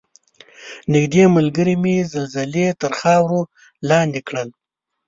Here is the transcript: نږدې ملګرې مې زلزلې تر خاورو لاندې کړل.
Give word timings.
نږدې 0.93 1.23
ملګرې 1.35 1.75
مې 1.81 1.95
زلزلې 2.13 2.67
تر 2.81 2.91
خاورو 2.99 3.41
لاندې 3.89 4.19
کړل. 4.27 4.49